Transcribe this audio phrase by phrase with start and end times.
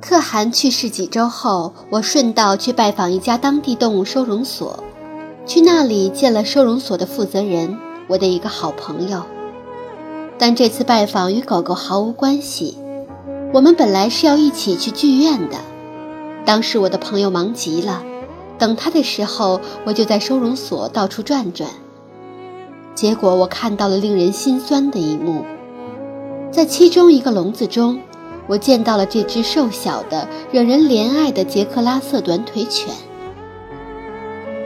[0.00, 4.84] 可汗去世几周后，我顺道去拜访一家当地动物收容所，
[5.46, 9.22] 去那里见了收容所的负责人，我的一个好朋友。
[10.38, 12.78] 但这次拜访与狗狗毫无关系。
[13.52, 15.56] 我们本来是要一起去剧院的，
[16.44, 18.02] 当时我的朋友忙极了，
[18.58, 21.70] 等他的时候，我就在收容所到处转转。
[22.94, 25.42] 结果我看到了令人心酸的一幕，
[26.52, 27.98] 在其中一个笼子中。
[28.46, 32.94] 我见到了这只瘦小的、惹人怜爱的捷克拉瑟短腿犬。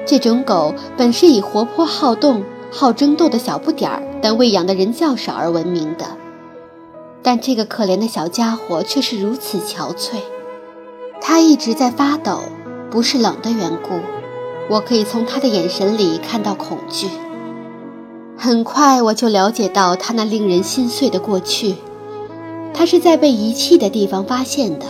[0.06, 6.05] 这种狗本是以活泼好动、好争斗的小不点儿，但喂养的人较少而闻名的。
[7.23, 10.17] 但这个可怜的小家伙却是如此憔悴，
[11.20, 12.41] 它一直在发抖，
[12.91, 14.01] 不是冷的缘故，
[14.69, 17.09] 我可以从它的眼神里看到恐惧。
[18.37, 21.77] 很快我就了解到它那令人心碎的过去。
[22.72, 24.86] 它是在被遗弃的地方发现的，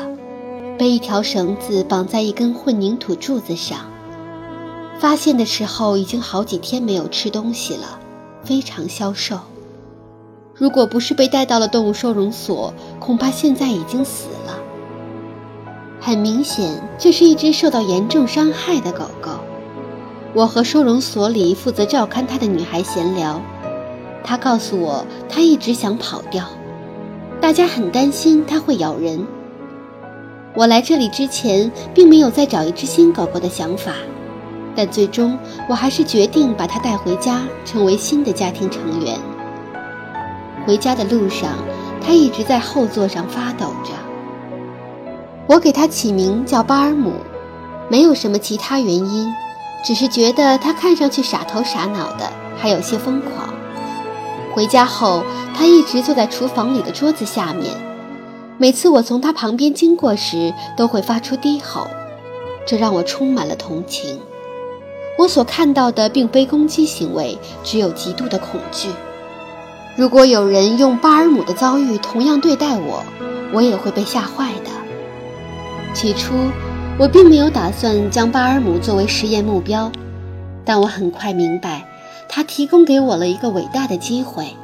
[0.79, 3.79] 被一条绳子绑在一根混凝土柱子上。
[4.99, 7.99] 发现的时候已经好几天没有吃东西了，
[8.45, 9.39] 非常消瘦。
[10.55, 14.59] 如果不是被带到了动物收容所，恐怕现在已经死了。
[15.99, 19.31] 很明显，这是一只受到严重伤害的狗狗。
[20.35, 23.41] 我和收容所里负责照看它的女孩闲聊，
[24.23, 26.45] 她告诉我，它一直想跑掉。
[27.41, 29.27] 大家很担心它会咬人。
[30.55, 33.93] 我来这里之前，并没有再找一只新狗狗的想法，
[34.77, 35.39] 但最终
[35.69, 39.17] 我还是决定把它带回家，成为新的家庭成员。
[40.67, 41.55] 回家的路上，
[42.05, 43.93] 它一直在后座上发抖着。
[45.47, 47.15] 我给它起名叫巴尔姆，
[47.89, 49.33] 没有什么其他原因，
[49.83, 53.50] 只是觉得它看上去傻头傻脑的，还有些疯狂。
[54.53, 55.23] 回家后，
[55.55, 57.73] 他一直坐在厨房里的桌子下面。
[58.59, 61.87] 每次我从他旁边经过时，都会发出低吼，
[62.67, 64.19] 这让我充满了同情。
[65.19, 68.89] 我所看到的并非攻击行为，只有极度的恐惧。
[69.97, 73.05] 如果有人用巴尔姆的遭遇同样对待我，
[73.53, 74.71] 我也会被吓坏的。
[75.93, 76.35] 起初，
[76.99, 79.91] 我并没有打算将巴尔姆作为实验目标，
[80.65, 81.85] 但我很快明白。
[82.33, 84.55] 他提供给我了一个伟大的机会。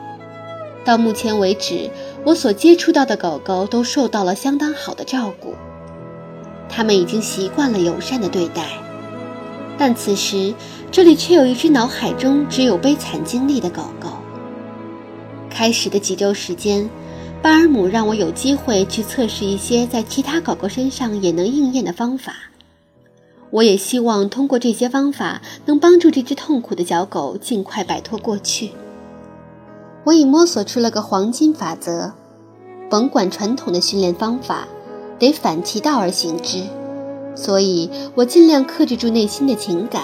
[0.84, 1.90] 到目前为止，
[2.24, 5.52] 我所接触到的狗狗都受到了相当好的照顾，
[6.68, 8.62] 它们已经习惯了友善的对待。
[9.76, 10.54] 但此时，
[10.92, 14.10] 这里却有一只脑海中只有悲惨经历的狗狗。
[15.50, 16.88] 开始的几周时间，
[17.42, 22.32] 巴尔姆让我有机会去测试一些在其他狗狗身上也能应验的方法。
[23.50, 28.72] 我也希望通过这些方法，能帮助这只痛苦的小狗尽快摆脱过去。
[30.04, 32.12] 我已摸索出了个黄金法则：
[32.90, 34.68] 甭管传统的训练方法，
[35.18, 36.62] 得反其道而行之。
[37.34, 40.02] 所以我尽量克制住内心的情感，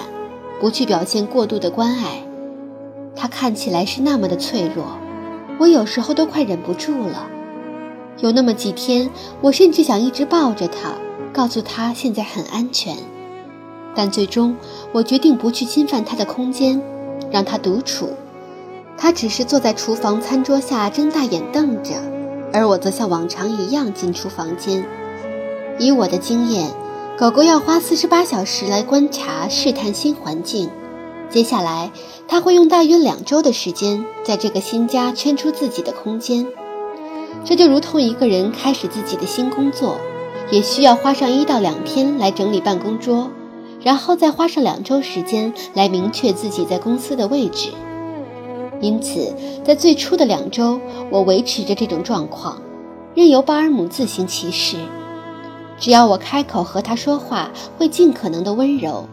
[0.59, 2.23] 不去表现过度的关爱。
[3.15, 4.85] 它看起来是那么的脆弱，
[5.59, 7.27] 我有时候都快忍不住了。
[8.19, 9.09] 有那么几天，
[9.41, 10.93] 我甚至想一直抱着它，
[11.31, 12.95] 告诉它现在很安全。
[13.95, 14.55] 但最终，
[14.91, 16.81] 我决定不去侵犯他的空间，
[17.31, 18.09] 让他独处。
[18.97, 21.95] 他只是坐在厨房餐桌下，睁大眼瞪着，
[22.51, 24.85] 而我则像往常一样进出房间。
[25.79, 26.69] 以我的经验，
[27.17, 30.69] 狗狗要花四十八小时来观察、试探新环境。
[31.29, 31.91] 接下来，
[32.27, 36.47] 他会用大约两周的时间，在这个新家圈出自己的空间。
[37.43, 39.97] 这就如同一个人开始自己的新工作，
[40.51, 43.31] 也需要花上一到两天来整理办公桌。
[43.83, 47.69] 然后再花上两周时间来明确自己在公司的位置。
[48.79, 49.33] 因此，
[49.63, 50.79] 在最初的两周，
[51.09, 52.61] 我维持着这种状况，
[53.13, 54.77] 任由巴尔姆自行其事。
[55.79, 59.05] 只要我开口和他说话，会尽可能的温柔。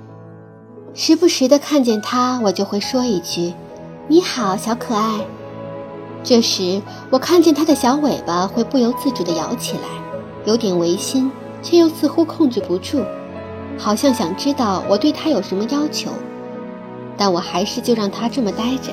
[0.93, 3.55] 时不时的看见他，我就会说一句
[4.09, 5.21] ：“你好，小可爱。”
[6.23, 9.89] 这时，我看见他的小尾巴会不由自主地摇起来，
[10.45, 11.31] 有点违心，
[11.63, 13.03] 却又似乎控制不住。
[13.81, 16.11] 好像想知道我对他有什么要求，
[17.17, 18.93] 但我还是就让他这么待着。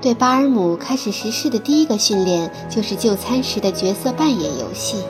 [0.00, 5.04] 对巴尔姆开始实施的第一个训练就是就餐时的角色扮演游戏。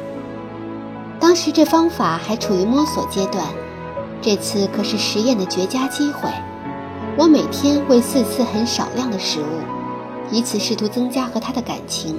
[1.18, 3.42] 当时这方法还处于摸索阶段，
[4.20, 6.28] 这次可是实验的绝佳机会。
[7.16, 12.16] 我每天喂四次很少量的食物，以此试图增加和他的感情。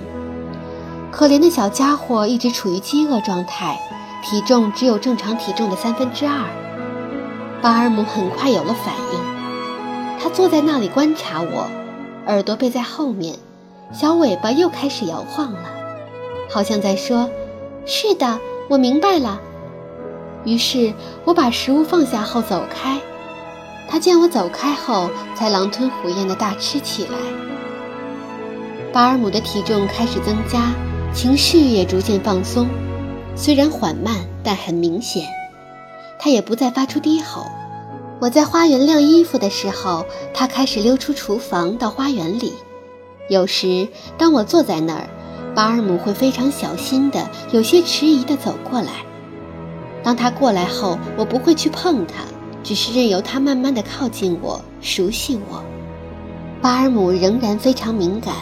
[1.11, 3.79] 可怜的小家伙一直处于饥饿状态。
[4.21, 6.43] 体重只有正常体重的三分之二，
[7.61, 10.19] 巴尔姆很快有了反应。
[10.21, 11.67] 他坐在那里观察我，
[12.27, 13.35] 耳朵背在后面，
[13.93, 15.69] 小尾巴又开始摇晃了，
[16.49, 17.29] 好像在说
[17.87, 19.39] ：“是的，我明白了。
[20.43, 20.93] 于是
[21.23, 22.99] 我把食物放下后走开。
[23.87, 27.17] 他见我走开后，才狼吞虎咽地大吃起来。
[28.91, 30.73] 巴尔姆的体重开始增加，
[31.13, 32.67] 情绪也逐渐放松，
[33.41, 35.25] 虽然缓慢，但很明显。
[36.19, 37.45] 他也不再发出低吼。
[38.19, 42.51] 我在花园晾衣服的时候，他开始溜出厨房到花园里。
[43.29, 43.87] 有时，
[44.17, 45.07] 当我坐在那儿，
[45.55, 48.91] 巴尔姆会非常小心的、有些迟疑地走过来。
[50.03, 52.15] 当他过来后，我不会去碰他，
[52.61, 55.63] 只是任由他慢慢地靠近我，熟悉我。
[56.61, 58.35] 巴尔姆仍然非常敏感。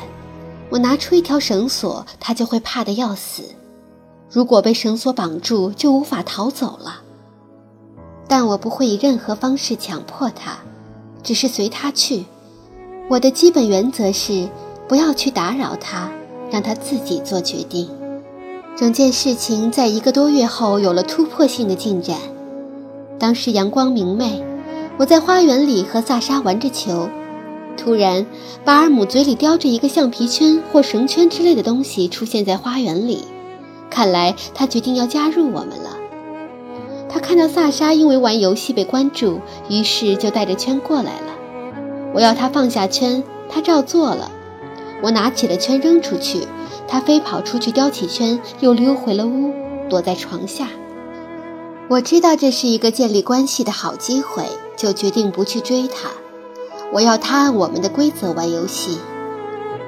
[0.72, 3.44] 我拿出一条绳索，他就会怕得要死。
[4.30, 7.02] 如果被绳索绑住，就无法逃走了。
[8.28, 10.58] 但我不会以任何方式强迫他，
[11.24, 12.26] 只是随他去。
[13.10, 14.50] 我的基本原则是
[14.88, 16.12] 不要去打扰他，
[16.52, 17.90] 让他自己做决定。
[18.76, 22.18] 整件事情在一个多月后有了突破性的进展。
[23.18, 24.44] 当时阳光明媚，
[24.98, 27.08] 我在花园里和萨莎玩着球。
[27.78, 28.26] 突然，
[28.66, 33.24] 巴尔姆嘴里叼着一个橡皮圈或绳圈之类的东西出现在花园里，
[33.90, 35.98] 看来他决定要加入我们了。
[37.10, 39.40] 他看到萨莎因为玩游戏被关注，
[39.70, 41.34] 于是就带着圈过来了。
[42.14, 44.32] 我要他放下圈，他照做了。
[45.02, 46.48] 我拿起了圈扔出去，
[46.88, 49.54] 他飞跑出去叼起圈，又溜回了屋，
[49.90, 50.68] 躲在床下。
[51.90, 54.44] 我知道这是一个建立关系的好机会，
[54.76, 56.10] 就决定不去追他。
[56.92, 58.98] 我要他按我们的规则玩游戏，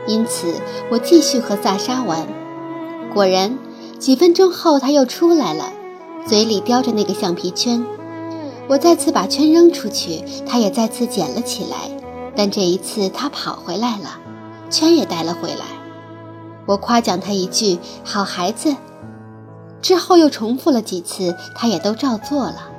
[0.07, 0.53] 因此
[0.89, 2.27] 我继续和萨莎玩。
[3.13, 3.57] 果然，
[3.99, 5.71] 几分钟后他又出来了，
[6.25, 7.85] 嘴里叼着那个橡皮圈。
[8.67, 11.77] 我再次把圈扔出去，他也再次捡了起来，
[12.35, 14.17] 但这一次他跑回来了，
[14.69, 15.65] 圈也带了回来。
[16.65, 18.75] 我夸奖他一句“好孩子”，
[19.81, 22.69] 之后又重复了几次，他也都照做了。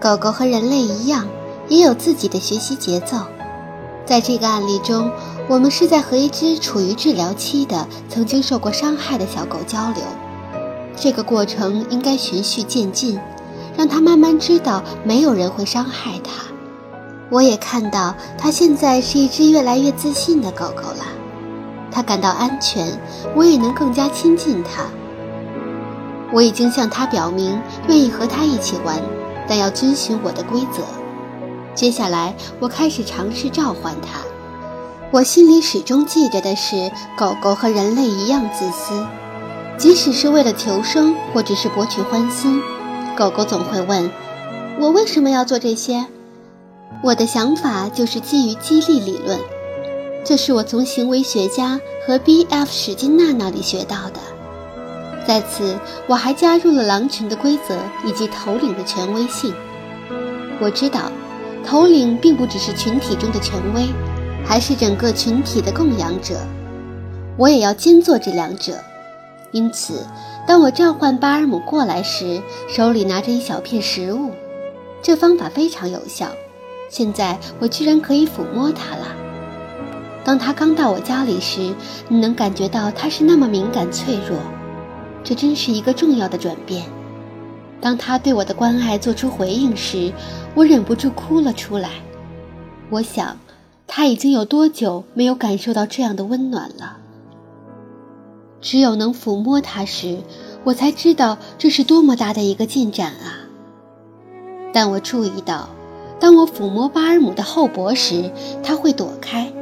[0.00, 1.26] 狗狗和人类一样。
[1.70, 3.16] 也有自己的学习节奏。
[4.04, 5.08] 在这个案例中，
[5.50, 10.04] 我们是在和一只处于治疗期的、曾经受过伤害的小狗交流。
[10.94, 13.18] 这个过程应该循序渐进，
[13.76, 16.44] 让它慢慢知道没有人会伤害它。
[17.32, 21.04] 我也看到它现在是一只越来越自信的狗狗了。
[21.90, 22.86] 它感到安全，
[23.34, 24.84] 我也能更加亲近它。
[26.32, 29.02] 我已经向它表明愿意和它一起玩，
[29.48, 30.84] 但要遵循我的规则。
[31.74, 34.20] 接下来，我开始尝试召唤它。
[35.12, 39.04] 我心里始终记着的是，狗狗和人类一样自私，
[39.76, 42.62] 即使是为了求生或者是博取欢心，
[43.16, 44.08] 狗狗总会问
[44.78, 46.06] ：“我为什么要做这些？”
[47.02, 49.36] 我的想法就是基于激励理论，
[50.24, 52.70] 这是我从行为学家和 B.F.
[52.70, 54.20] 史金纳那里学到的。
[55.26, 55.76] 在此，
[56.06, 57.76] 我还加入了狼群的规则
[58.06, 59.52] 以及头领的权威性。
[60.60, 61.10] 我知道。
[61.62, 63.86] 头领并不只是群体中的权威，
[64.44, 66.40] 还是整个群体的供养者。
[67.36, 68.74] 我也要兼做这两者。
[69.52, 70.06] 因此，
[70.46, 74.30] 当我召唤巴尔姆过来时，手里拿着一小片食物。
[75.02, 76.28] 这方法非常有效。
[76.88, 79.06] 现在我居然可以抚摸它了。
[80.22, 81.74] 当他刚到我家里时，
[82.08, 84.38] 你能感觉到他是那么敏感脆弱。
[85.24, 86.84] 这真是一个重要的转变。
[87.80, 90.12] 当他对我的关爱做出回应时，
[90.54, 91.90] 我忍不住哭了出来。
[92.90, 93.36] 我想，
[93.92, 96.98] 他已经有多久没有感受到这样的温暖了？
[98.60, 100.18] 只有能抚摸他时，
[100.62, 103.50] 我才知道这是多么大的一个进展啊！
[104.72, 105.68] 但我注意到，
[106.20, 108.30] 当我抚摸巴尔姆的后脖时，
[108.62, 109.52] 他会躲开。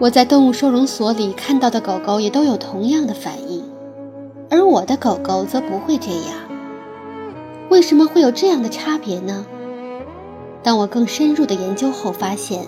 [0.00, 3.62] 我在动物收容所里看到的狗狗也都有同样的反应，
[4.50, 6.34] 而我的狗狗则不会这样。
[7.70, 9.46] 为什么会有这样的差别呢？
[10.64, 12.66] 当我更深入的研究后发现，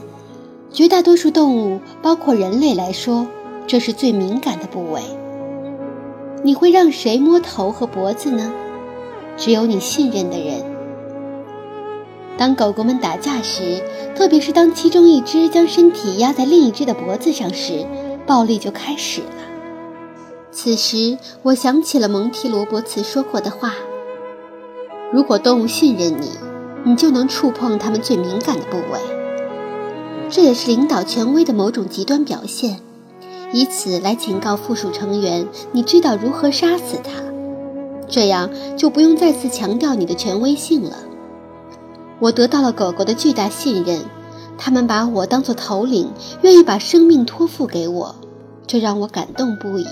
[0.74, 3.28] 绝大多数动物，包括人类来说，
[3.64, 5.02] 这是最敏感的部位。
[6.42, 8.52] 你会让谁摸头和脖子呢？
[9.36, 10.64] 只有你信任的人。
[12.36, 13.80] 当狗狗们打架时，
[14.16, 17.86] 特别是当其中一只将身体压在另一只的脖子上时，
[18.26, 19.26] 暴力就开始了。
[20.50, 23.74] 此时，我想起了蒙提罗伯茨说过的话。
[25.12, 26.30] 如果动物信任你，
[26.82, 29.13] 你就能触碰它们最敏感的部位。
[30.34, 32.80] 这也是领导权威的某种极端表现，
[33.52, 37.22] 以此来警告附属成员，你知道如何杀死它。
[38.08, 40.96] 这样就不用再次强调你的权威性了。
[42.18, 44.00] 我得到了狗狗的巨大信任，
[44.58, 46.10] 它们把我当作头领，
[46.42, 48.16] 愿意把生命托付给我，
[48.66, 49.86] 这让我感动不已。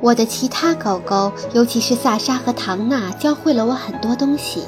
[0.00, 4.62] 我的其他狗狗，尤其是萨莎和唐娜，教会了我很多东西。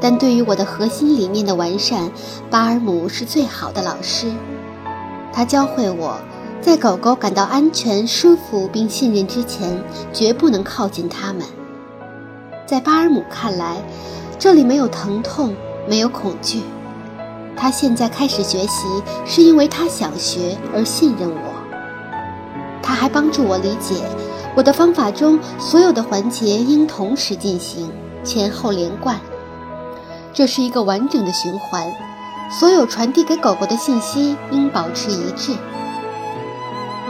[0.00, 2.10] 但对于我的核心理念的完善，
[2.50, 4.30] 巴尔姆是最好的老师。
[5.32, 6.18] 他教会我，
[6.60, 11.42] 在狗狗感到安全、舒服并信任之前，绝不能靠近它们。
[12.66, 13.76] 在巴尔姆看来，
[14.38, 15.54] 这里没有疼痛，
[15.88, 16.62] 没有恐惧。
[17.56, 18.86] 他现在开始学习，
[19.24, 21.54] 是因为他想学而信任我。
[22.82, 23.94] 他还帮助我理解。
[24.54, 27.90] 我的方法中，所有的环节应同时进行，
[28.24, 29.18] 前后连贯。
[30.36, 31.90] 这是一个完整的循环，
[32.50, 35.52] 所有传递给狗狗的信息应保持一致。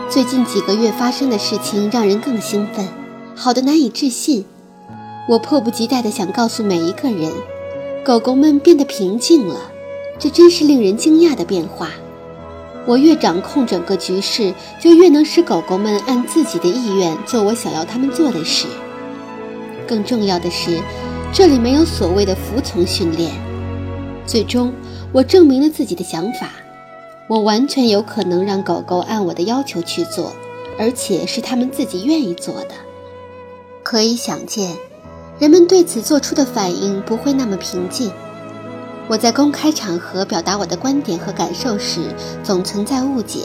[0.09, 2.87] 最近几个月发生的事情让人更兴奋，
[3.35, 4.45] 好的难以置信。
[5.28, 7.33] 我迫不及待地想告诉每一个人：
[8.04, 9.56] 狗狗们变得平静了，
[10.21, 11.90] 这真是令人惊讶的变化。
[12.87, 18.68] 我越掌控整个局势，就越能使狗狗们按自己的意愿做我想要它们做的事。
[19.85, 20.80] 更重要的是，
[21.37, 23.31] 这里没有所谓的服从训练。
[24.26, 24.73] 最终，
[25.12, 26.49] 我证明了自己的想法：
[27.28, 30.33] 我完全有可能让狗狗按我的要求去做，
[30.78, 32.71] 而且是它们自己愿意做的。
[33.83, 34.78] 可以想见，
[35.38, 38.11] 人们对此做出的反应不会那么平静。
[39.07, 42.00] 我在公开场合表达我的观点和感受时，
[42.43, 43.40] 总存在误解。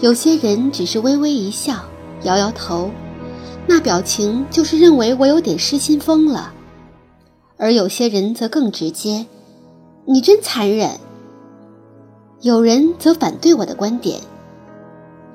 [0.00, 1.74] 有些人只是微微一笑，
[2.22, 2.90] 摇摇头，
[3.66, 6.54] 那表情就是认为我有点失心疯了；
[7.56, 9.26] 而有些人则更直接
[10.06, 11.00] ：“你真残忍。”
[12.42, 14.20] 有人则反对我的观点：“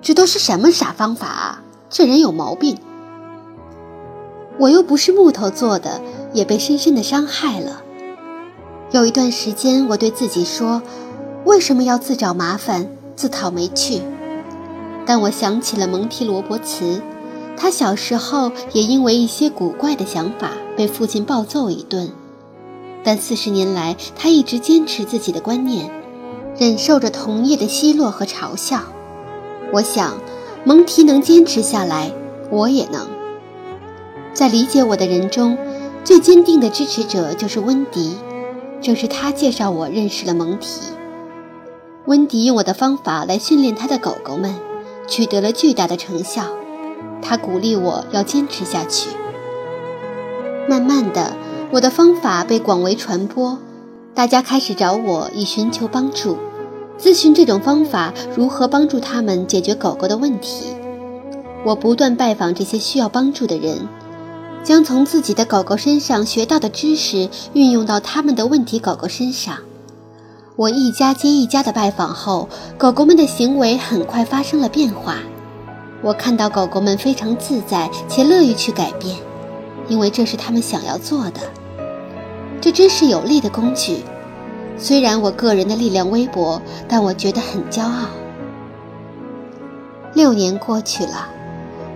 [0.01, 1.63] 这都是什么傻方法啊？
[1.89, 2.77] 这人有毛病。”
[4.59, 5.99] 我又不是木头做的，
[6.33, 7.81] 也被深深的伤害了。
[8.91, 10.83] 有一段时间，我对自己说
[11.45, 14.01] ：“为什么要自找麻烦，自讨没趣？”
[15.07, 17.01] 但我想起了蒙提罗伯茨，
[17.57, 20.51] 他小时候也因为一些古怪的想法
[20.81, 22.09] 被父亲暴揍一顿，
[23.03, 25.91] 但四十年来，他一直坚持自己的观念，
[26.57, 28.81] 忍受着同业的奚落和嘲笑。
[29.71, 30.17] 我想，
[30.63, 32.11] 蒙提能坚持下来，
[32.49, 33.07] 我也能。
[34.33, 35.55] 在理解我的人中，
[36.03, 38.15] 最坚定的支持者就是温迪。
[38.81, 40.81] 正是他介绍我认识了蒙提。
[42.07, 44.55] 温迪用我的方法来训练他的狗狗们，
[45.07, 46.45] 取得了巨大的成效。
[47.21, 49.09] 他鼓励我要坚持下去。
[50.69, 51.33] 慢慢的，
[51.71, 53.57] 我的方法被广为传播，
[54.13, 56.37] 大家开始找我以寻求帮助，
[56.99, 60.67] 咨询这种方法如何帮助他们解决狗狗的问题。
[61.65, 63.87] 我不断拜访这些需要帮助的人。
[64.63, 69.57] 将从自己的狗狗身上学到的知识运用到他们的问题狗狗身上。
[70.55, 75.15] 我一家接一家的拜访后，狗狗们的行为很快发生了变化。
[76.03, 79.17] 我看到狗狗们非常自在且乐于去改变，
[79.91, 81.41] 因为这是他们想要做的。
[82.61, 84.05] 这真是有力的工具。
[84.77, 88.07] 虽然我个人的力量微薄，但我觉得很骄傲。
[90.13, 91.27] 六年过去了。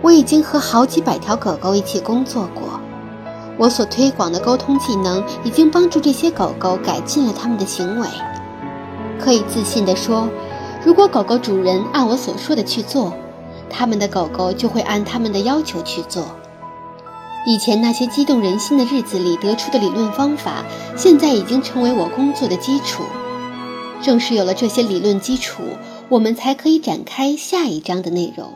[0.02, 2.82] 我已经和好几百条狗狗一起工作过，
[3.58, 8.08] 我所推广的沟通技能已经帮助这些狗狗改进了它们的行为。
[9.18, 10.28] 可以自信地说，
[10.84, 13.14] 如果狗狗主人按我所说的去做，
[13.70, 16.25] 他们的狗狗就会按他们的要求去做。
[17.46, 20.66] 以前那些激动人心的日子里得出的理论方法，
[20.98, 23.04] 现在已经成为我工作的基础。
[24.02, 25.62] 正是有了这些理论基础，
[26.10, 28.54] 我们才可以展开下一章的内容。